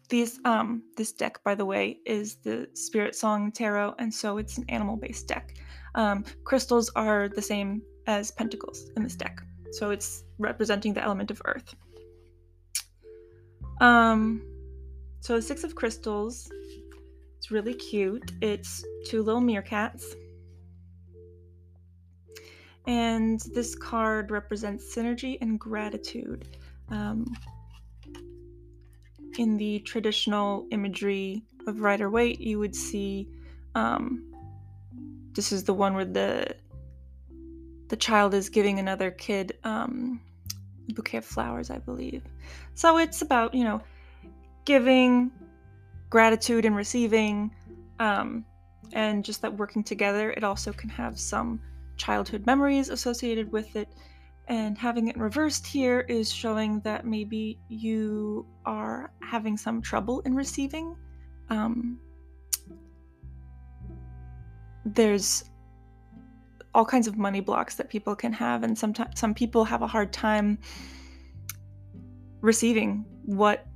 these 0.08 0.40
um 0.44 0.82
this 0.96 1.10
deck 1.12 1.42
by 1.42 1.54
the 1.54 1.64
way 1.64 1.98
is 2.04 2.34
the 2.42 2.68
Spiritsong 2.74 3.54
tarot 3.54 3.94
and 3.98 4.12
so 4.12 4.36
it's 4.36 4.58
an 4.58 4.64
animal 4.68 4.94
based 4.94 5.26
deck 5.26 5.54
um, 5.94 6.22
crystals 6.44 6.90
are 6.96 7.30
the 7.30 7.40
same 7.40 7.80
as 8.06 8.30
pentacles 8.32 8.90
in 8.96 9.04
this 9.04 9.16
deck 9.16 9.42
so 9.72 9.90
it's 9.90 10.24
representing 10.38 10.92
the 10.92 11.02
element 11.02 11.30
of 11.30 11.40
earth. 11.46 11.74
Um, 13.82 14.42
so 15.18 15.34
the 15.34 15.42
Six 15.42 15.64
of 15.64 15.74
Crystals, 15.74 16.48
it's 17.36 17.50
really 17.50 17.74
cute. 17.74 18.30
It's 18.40 18.84
two 19.04 19.24
little 19.24 19.40
meerkats. 19.40 20.04
And 22.86 23.40
this 23.52 23.74
card 23.74 24.30
represents 24.30 24.94
synergy 24.94 25.36
and 25.40 25.58
gratitude. 25.58 26.56
Um, 26.90 27.26
in 29.38 29.56
the 29.56 29.80
traditional 29.80 30.66
imagery 30.70 31.42
of 31.66 31.80
Rider 31.80 32.08
Waite, 32.08 32.40
you 32.40 32.60
would 32.60 32.76
see 32.76 33.28
um, 33.74 34.32
this 35.32 35.50
is 35.50 35.64
the 35.64 35.74
one 35.74 35.94
where 35.94 36.04
the 36.04 36.54
the 37.88 37.96
child 37.96 38.32
is 38.32 38.48
giving 38.48 38.78
another 38.78 39.10
kid 39.10 39.58
um, 39.64 40.20
bouquet 40.88 41.18
of 41.18 41.24
flowers, 41.24 41.70
I 41.70 41.78
believe. 41.78 42.22
So 42.74 42.98
it's 42.98 43.22
about, 43.22 43.54
you 43.54 43.64
know, 43.64 43.80
giving, 44.64 45.30
gratitude, 46.10 46.64
and 46.64 46.76
receiving, 46.76 47.54
um, 47.98 48.44
and 48.92 49.24
just 49.24 49.42
that 49.42 49.56
working 49.56 49.82
together. 49.82 50.30
It 50.32 50.44
also 50.44 50.72
can 50.72 50.88
have 50.90 51.18
some 51.18 51.60
childhood 51.96 52.46
memories 52.46 52.88
associated 52.88 53.50
with 53.52 53.76
it. 53.76 53.88
And 54.48 54.76
having 54.76 55.08
it 55.08 55.16
reversed 55.16 55.66
here 55.66 56.00
is 56.00 56.30
showing 56.32 56.80
that 56.80 57.06
maybe 57.06 57.58
you 57.68 58.44
are 58.66 59.12
having 59.20 59.56
some 59.56 59.80
trouble 59.80 60.20
in 60.20 60.34
receiving. 60.34 60.96
Um, 61.48 62.00
there's 64.84 65.44
all 66.74 66.84
kinds 66.84 67.06
of 67.06 67.18
money 67.18 67.40
blocks 67.40 67.74
that 67.76 67.88
people 67.88 68.14
can 68.14 68.32
have 68.32 68.62
and 68.62 68.78
sometimes 68.78 69.18
some 69.18 69.34
people 69.34 69.64
have 69.64 69.82
a 69.82 69.86
hard 69.86 70.12
time 70.12 70.58
receiving 72.40 73.04
what 73.24 73.66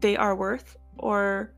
they 0.00 0.16
are 0.16 0.34
worth 0.36 0.76
or 0.98 1.52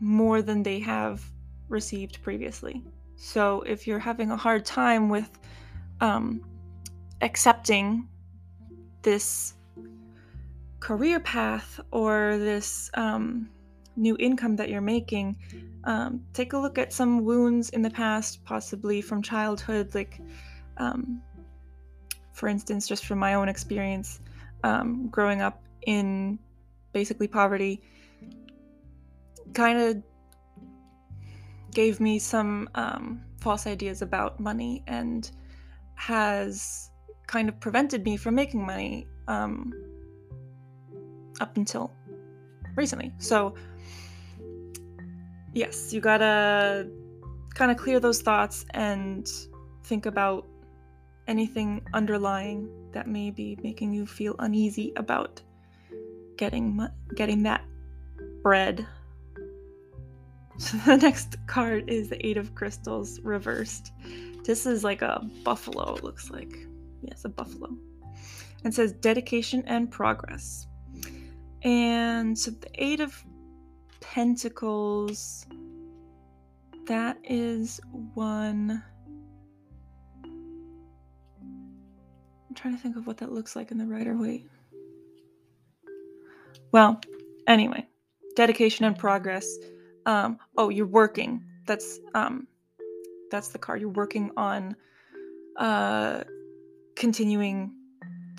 more 0.00 0.42
than 0.42 0.62
they 0.62 0.78
have 0.78 1.22
received 1.68 2.22
previously. 2.22 2.82
So 3.16 3.62
if 3.62 3.86
you're 3.86 3.98
having 3.98 4.30
a 4.30 4.36
hard 4.36 4.64
time 4.64 5.08
with 5.08 5.38
um, 6.00 6.40
accepting 7.20 8.08
this 9.02 9.54
career 10.80 11.20
path 11.20 11.80
or 11.90 12.36
this 12.38 12.90
um, 12.94 13.50
new 13.98 14.16
income 14.18 14.56
that 14.56 14.68
you're 14.68 14.80
making, 14.80 15.36
um, 15.84 16.22
take 16.32 16.52
a 16.52 16.58
look 16.58 16.78
at 16.78 16.92
some 16.92 17.24
wounds 17.24 17.70
in 17.70 17.82
the 17.82 17.90
past, 17.90 18.44
possibly 18.44 19.00
from 19.00 19.22
childhood, 19.22 19.94
like, 19.94 20.20
um, 20.78 21.20
for 22.32 22.48
instance, 22.48 22.86
just 22.86 23.04
from 23.04 23.18
my 23.18 23.34
own 23.34 23.48
experience, 23.48 24.20
um, 24.64 25.08
growing 25.08 25.40
up 25.40 25.62
in 25.86 26.38
basically 26.92 27.28
poverty, 27.28 27.80
kind 29.54 29.78
of 29.78 30.02
gave 31.72 32.00
me 32.00 32.18
some 32.18 32.68
um, 32.74 33.22
false 33.40 33.66
ideas 33.66 34.02
about 34.02 34.40
money 34.40 34.82
and 34.86 35.30
has 35.94 36.90
kind 37.26 37.48
of 37.48 37.58
prevented 37.60 38.04
me 38.04 38.16
from 38.16 38.34
making 38.34 38.64
money 38.64 39.06
um, 39.26 39.72
up 41.40 41.56
until 41.56 41.92
recently. 42.74 43.12
So, 43.18 43.54
yes, 45.58 45.92
you 45.92 46.00
gotta 46.00 46.88
kind 47.54 47.72
of 47.72 47.76
clear 47.76 47.98
those 47.98 48.22
thoughts 48.22 48.64
and 48.70 49.28
think 49.82 50.06
about 50.06 50.46
anything 51.26 51.84
underlying 51.92 52.70
that 52.92 53.08
may 53.08 53.30
be 53.30 53.58
making 53.62 53.92
you 53.92 54.06
feel 54.06 54.36
uneasy 54.38 54.92
about 54.96 55.42
getting 56.36 56.80
getting 57.14 57.42
that 57.42 57.64
bread. 58.42 58.86
So 60.60 60.76
the 60.78 60.96
next 60.96 61.36
card 61.46 61.88
is 61.88 62.08
the 62.08 62.26
Eight 62.26 62.36
of 62.36 62.56
Crystals 62.56 63.20
reversed. 63.20 63.92
This 64.42 64.66
is 64.66 64.82
like 64.82 65.02
a 65.02 65.24
buffalo, 65.44 65.94
it 65.94 66.02
looks 66.02 66.32
like. 66.32 66.52
Yes, 67.00 67.24
a 67.24 67.28
buffalo. 67.28 67.68
And 68.64 68.74
says 68.74 68.92
dedication 68.94 69.62
and 69.68 69.88
progress. 69.88 70.66
And 71.62 72.36
so 72.36 72.50
the 72.50 72.70
Eight 72.74 72.98
of 72.98 73.24
Pentacles, 74.14 75.44
that 76.86 77.18
is 77.24 77.78
one. 78.14 78.82
I'm 80.24 80.32
trying 82.54 82.74
to 82.74 82.82
think 82.82 82.96
of 82.96 83.06
what 83.06 83.18
that 83.18 83.32
looks 83.32 83.54
like 83.54 83.70
in 83.70 83.76
the 83.76 83.84
Rider 83.84 84.16
Waite. 84.16 84.48
Well, 86.72 87.02
anyway, 87.46 87.86
dedication 88.34 88.86
and 88.86 88.98
progress. 88.98 89.58
Um, 90.06 90.38
oh, 90.56 90.70
you're 90.70 90.86
working. 90.86 91.44
That's 91.66 92.00
um, 92.14 92.46
that's 93.30 93.48
the 93.48 93.58
card. 93.58 93.82
You're 93.82 93.90
working 93.90 94.30
on 94.38 94.74
uh, 95.58 96.24
continuing 96.96 97.74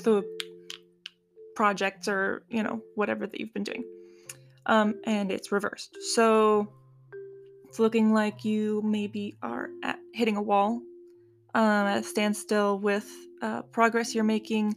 the 0.02 0.24
projects 1.56 2.08
or 2.08 2.44
you 2.50 2.64
know 2.64 2.82
whatever 2.96 3.28
that 3.28 3.40
you've 3.40 3.54
been 3.54 3.64
doing. 3.64 3.84
Um, 4.70 5.02
and 5.06 5.32
it's 5.32 5.52
reversed. 5.52 5.98
So 6.14 6.72
it's 7.68 7.80
looking 7.80 8.14
like 8.14 8.46
you 8.46 8.84
maybe 8.86 9.36
are 9.42 9.70
at 9.84 9.98
hitting 10.14 10.38
a 10.38 10.42
wall, 10.42 10.82
um, 11.56 11.88
at 11.88 11.98
a 11.98 12.04
standstill 12.04 12.78
with 12.78 13.10
uh, 13.42 13.64
progress 13.64 14.14
you're 14.14 14.24
making. 14.24 14.76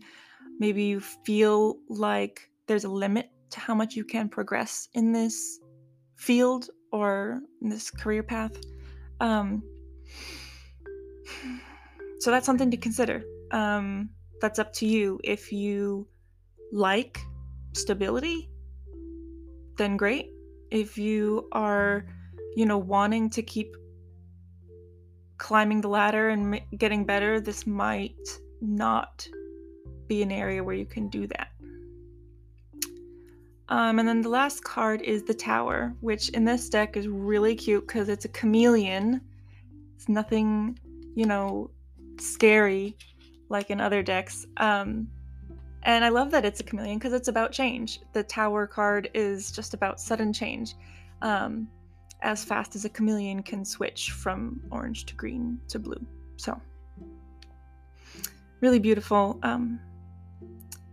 Maybe 0.59 0.85
you 0.85 1.01
feel 1.01 1.77
like 1.91 2.49
there's 2.67 2.85
a 2.85 2.89
limit 2.89 3.29
to 3.51 3.61
how 3.61 3.75
much 3.75 3.95
you 3.95 4.05
can 4.05 4.31
progress 4.31 4.89
in 4.95 5.13
this 5.13 5.61
field 6.17 6.71
or 6.91 7.43
in 7.61 7.69
this 7.69 7.91
career 7.91 8.23
path. 8.23 8.57
Um, 9.21 9.63
so 12.21 12.31
that's 12.31 12.47
something 12.47 12.71
to 12.71 12.79
consider. 12.79 13.25
Um, 13.51 14.09
that's 14.41 14.59
up 14.59 14.73
to 14.75 14.87
you. 14.87 15.21
If 15.23 15.53
you 15.53 16.09
like 16.73 17.21
stability, 17.75 18.49
then 19.83 19.97
great. 19.97 20.31
If 20.71 20.97
you 20.97 21.49
are, 21.53 22.07
you 22.57 22.67
know, 22.67 22.79
wanting 22.79 23.29
to 23.31 23.43
keep 23.43 23.77
climbing 25.39 25.81
the 25.81 25.89
ladder 25.89 26.29
and 26.29 26.61
getting 26.79 27.05
better, 27.05 27.41
this 27.41 27.67
might 27.67 28.17
not 28.61 29.27
be 30.07 30.23
an 30.23 30.31
area 30.31 30.63
where 30.63 30.75
you 30.75 30.87
can 30.87 31.09
do 31.09 31.27
that. 31.27 31.49
Um, 33.69 33.99
and 33.99 34.07
then 34.07 34.21
the 34.21 34.29
last 34.29 34.63
card 34.63 35.03
is 35.03 35.25
the 35.25 35.35
Tower, 35.35 35.95
which 36.01 36.29
in 36.31 36.45
this 36.45 36.69
deck 36.69 36.97
is 36.97 37.09
really 37.09 37.55
cute 37.57 37.87
because 37.87 38.09
it's 38.09 38.25
a 38.25 38.29
chameleon. 38.29 39.21
It's 39.97 40.09
nothing, 40.09 40.79
you 41.15 41.27
know, 41.27 41.71
scary 42.21 42.97
like 43.49 43.71
in 43.71 43.81
other 43.81 44.03
decks. 44.03 44.47
Um, 44.59 45.09
and 45.85 46.05
I 46.05 46.09
love 46.11 46.31
that 46.31 46.45
it's 46.45 46.61
a 46.61 46.63
chameleon 46.63 46.99
because 46.99 47.13
it's 47.13 47.29
about 47.29 47.53
change. 47.53 48.01
The 48.13 48.23
Tower 48.23 48.67
card 48.67 49.11
is 49.15 49.51
just 49.51 49.75
about 49.75 50.01
sudden 50.01 50.33
change. 50.33 50.75
Um, 51.23 51.69
as 52.21 52.45
fast 52.45 52.77
as 52.77 52.85
a 52.85 52.89
chameleon 52.89 53.43
can 53.43 53.65
switch 53.65 54.13
from 54.13 54.61
orange 54.71 55.07
to 55.07 55.15
green 55.15 55.61
to 55.69 55.79
blue. 55.79 56.01
So, 56.37 56.61
really 58.61 58.79
beautiful 58.79 59.39
um, 59.43 59.81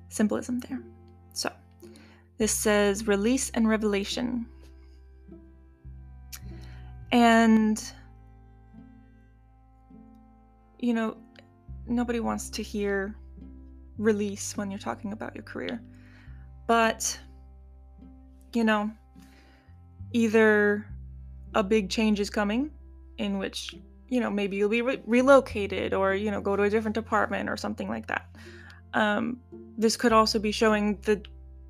symbolism 0.09 0.59
there. 0.59 0.81
So, 1.33 1.51
this 2.37 2.51
says 2.51 3.07
release 3.07 3.51
and 3.51 3.69
revelation. 3.69 4.47
And, 7.11 7.81
you 10.79 10.93
know, 10.93 11.17
nobody 11.87 12.19
wants 12.19 12.49
to 12.51 12.63
hear 12.63 13.15
release 13.99 14.57
when 14.57 14.71
you're 14.71 14.79
talking 14.79 15.13
about 15.13 15.35
your 15.35 15.43
career. 15.43 15.79
But, 16.65 17.19
you 18.53 18.63
know, 18.63 18.89
either 20.13 20.87
a 21.53 21.63
big 21.63 21.89
change 21.89 22.19
is 22.19 22.29
coming 22.29 22.71
in 23.17 23.37
which, 23.37 23.75
you 24.07 24.19
know, 24.19 24.29
maybe 24.29 24.57
you'll 24.57 24.69
be 24.69 24.81
re- 24.81 25.03
relocated 25.05 25.93
or, 25.93 26.15
you 26.15 26.31
know, 26.31 26.41
go 26.41 26.55
to 26.55 26.63
a 26.63 26.69
different 26.69 26.95
department 26.95 27.49
or 27.49 27.57
something 27.57 27.89
like 27.89 28.07
that. 28.07 28.25
Um, 28.93 29.39
this 29.77 29.95
could 29.97 30.13
also 30.13 30.39
be 30.39 30.51
showing 30.51 30.97
the 31.03 31.21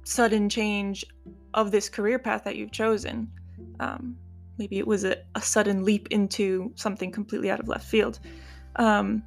sudden 0.04 0.48
change 0.50 1.04
of 1.54 1.72
this 1.72 1.90
career 1.90 2.20
path 2.20 2.44
that 2.44 2.56
you've 2.56 2.72
chosen. 2.72 3.30
Um, 3.80 4.16
maybe 4.58 4.78
it 4.78 4.88
was 4.88 5.04
a, 5.04 5.18
a, 5.36 5.42
sudden 5.42 5.84
leap 5.84 6.08
into 6.12 6.72
something 6.76 7.12
completely 7.12 7.50
out 7.50 7.60
of 7.60 7.68
left 7.68 7.86
field. 7.86 8.20
Um, 8.76 9.24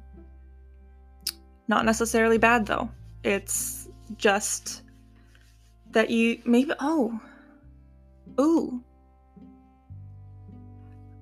not 1.67 1.85
necessarily 1.85 2.37
bad 2.37 2.65
though. 2.65 2.89
It's 3.23 3.87
just 4.17 4.81
that 5.91 6.09
you 6.09 6.41
maybe 6.45 6.73
oh 6.79 7.19
ooh. 8.39 8.81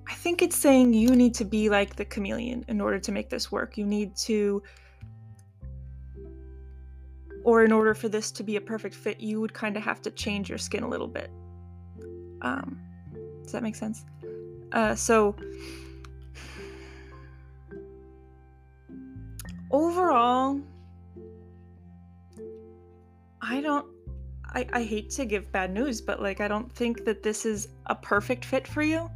I 0.08 0.14
think 0.14 0.42
it's 0.42 0.56
saying 0.56 0.94
you 0.94 1.16
need 1.16 1.34
to 1.34 1.44
be 1.44 1.68
like 1.68 1.96
the 1.96 2.04
chameleon 2.04 2.64
in 2.68 2.80
order 2.80 2.98
to 2.98 3.12
make 3.12 3.28
this 3.28 3.50
work. 3.50 3.76
You 3.76 3.86
need 3.86 4.14
to 4.16 4.62
or 7.44 7.64
in 7.64 7.72
order 7.72 7.94
for 7.94 8.08
this 8.08 8.30
to 8.32 8.42
be 8.42 8.56
a 8.56 8.60
perfect 8.60 8.94
fit, 8.94 9.20
you 9.20 9.40
would 9.40 9.52
kind 9.52 9.76
of 9.76 9.82
have 9.82 10.00
to 10.02 10.10
change 10.10 10.48
your 10.48 10.58
skin 10.58 10.82
a 10.82 10.88
little 10.88 11.08
bit. 11.08 11.30
Um, 12.40 12.80
does 13.42 13.52
that 13.52 13.62
make 13.62 13.74
sense? 13.74 14.04
Uh, 14.72 14.94
so, 14.94 15.34
overall, 19.72 20.60
I 23.40 23.60
don't. 23.60 23.86
I, 24.54 24.66
I 24.72 24.82
hate 24.84 25.08
to 25.10 25.24
give 25.24 25.50
bad 25.50 25.72
news, 25.72 26.02
but 26.02 26.20
like, 26.20 26.40
I 26.40 26.48
don't 26.48 26.70
think 26.70 27.06
that 27.06 27.22
this 27.22 27.46
is 27.46 27.68
a 27.86 27.94
perfect 27.94 28.44
fit 28.44 28.68
for 28.68 28.82
you. 28.82 29.10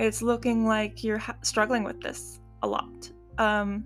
It's 0.00 0.22
looking 0.22 0.66
like 0.66 1.04
you're 1.04 1.18
ha- 1.18 1.36
struggling 1.42 1.84
with 1.84 2.00
this 2.00 2.40
a 2.62 2.66
lot. 2.66 3.10
Um, 3.36 3.84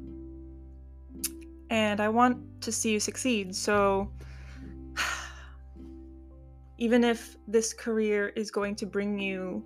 and 1.68 2.00
I 2.00 2.08
want 2.08 2.38
to 2.62 2.70
see 2.70 2.92
you 2.92 3.00
succeed. 3.00 3.56
So, 3.56 4.12
even 6.78 7.02
if 7.02 7.36
this 7.48 7.72
career 7.72 8.28
is 8.36 8.50
going 8.50 8.76
to 8.76 8.86
bring 8.86 9.18
you 9.18 9.64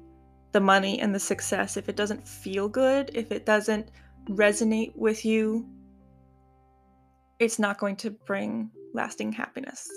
the 0.52 0.60
money 0.60 1.00
and 1.00 1.14
the 1.14 1.20
success, 1.20 1.76
if 1.76 1.90
it 1.90 1.96
doesn't 1.96 2.26
feel 2.26 2.68
good, 2.68 3.10
if 3.12 3.32
it 3.32 3.44
doesn't 3.44 3.90
resonate 4.30 4.96
with 4.96 5.24
you, 5.26 5.68
it's 7.38 7.58
not 7.58 7.78
going 7.78 7.96
to 7.96 8.10
bring 8.10 8.70
lasting 8.94 9.32
happiness. 9.32 9.88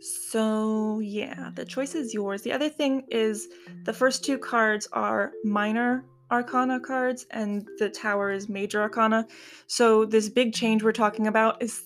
So, 0.00 1.00
yeah, 1.00 1.50
the 1.54 1.64
choice 1.64 1.94
is 1.94 2.14
yours. 2.14 2.42
The 2.42 2.52
other 2.52 2.68
thing 2.68 3.04
is 3.10 3.48
the 3.84 3.92
first 3.92 4.24
two 4.24 4.38
cards 4.38 4.88
are 4.92 5.32
minor 5.44 6.04
arcana 6.30 6.80
cards 6.80 7.26
and 7.30 7.68
the 7.78 7.88
tower 7.88 8.30
is 8.30 8.48
major 8.48 8.82
arcana. 8.82 9.26
So 9.66 10.04
this 10.04 10.28
big 10.28 10.52
change 10.52 10.82
we're 10.82 10.92
talking 10.92 11.26
about 11.26 11.62
is 11.62 11.84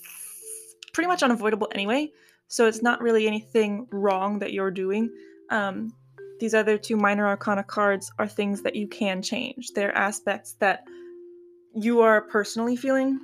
pretty 0.92 1.08
much 1.08 1.22
unavoidable 1.22 1.68
anyway. 1.74 2.10
So 2.48 2.66
it's 2.66 2.82
not 2.82 3.00
really 3.00 3.26
anything 3.26 3.86
wrong 3.92 4.38
that 4.40 4.52
you're 4.52 4.70
doing. 4.70 5.10
Um, 5.50 5.92
these 6.40 6.54
other 6.54 6.78
two 6.78 6.96
minor 6.96 7.26
arcana 7.26 7.62
cards 7.62 8.10
are 8.18 8.26
things 8.26 8.62
that 8.62 8.74
you 8.74 8.88
can 8.88 9.22
change. 9.22 9.72
They're 9.74 9.96
aspects 9.96 10.54
that 10.54 10.84
you 11.74 12.00
are 12.00 12.22
personally 12.22 12.76
feeling 12.76 13.20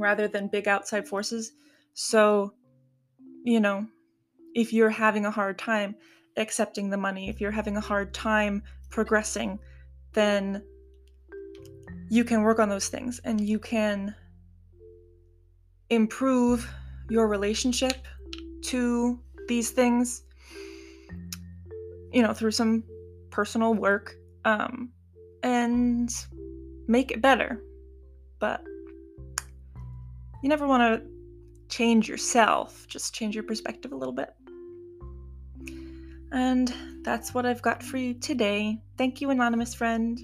rather 0.00 0.28
than 0.28 0.48
big 0.48 0.66
outside 0.66 1.06
forces. 1.06 1.52
So, 1.94 2.54
you 3.44 3.60
know, 3.60 3.86
if 4.54 4.72
you're 4.72 4.90
having 4.90 5.26
a 5.26 5.30
hard 5.30 5.58
time 5.58 5.94
accepting 6.36 6.90
the 6.90 6.96
money, 6.96 7.28
if 7.28 7.40
you're 7.40 7.50
having 7.50 7.76
a 7.76 7.80
hard 7.80 8.14
time 8.14 8.62
progressing, 8.90 9.58
then 10.12 10.62
you 12.08 12.24
can 12.24 12.42
work 12.42 12.58
on 12.58 12.68
those 12.68 12.88
things 12.88 13.20
and 13.24 13.40
you 13.40 13.58
can 13.58 14.14
improve 15.90 16.68
your 17.08 17.28
relationship 17.28 18.06
to 18.62 19.18
these 19.48 19.70
things 19.70 20.22
you 22.12 22.22
know 22.22 22.32
through 22.32 22.50
some 22.50 22.84
personal 23.30 23.74
work 23.74 24.14
um, 24.44 24.90
and 25.42 26.10
make 26.86 27.10
it 27.10 27.20
better 27.20 27.62
but 28.38 28.62
you 30.42 30.48
never 30.48 30.66
want 30.66 30.82
to 30.82 31.06
change 31.68 32.08
yourself 32.08 32.86
just 32.88 33.14
change 33.14 33.34
your 33.34 33.44
perspective 33.44 33.92
a 33.92 33.96
little 33.96 34.14
bit 34.14 34.34
and 36.32 36.72
that's 37.02 37.34
what 37.34 37.46
I've 37.46 37.62
got 37.62 37.82
for 37.82 37.96
you 37.96 38.14
today. 38.14 38.80
Thank 38.96 39.20
you, 39.20 39.30
anonymous 39.30 39.74
friend. 39.74 40.18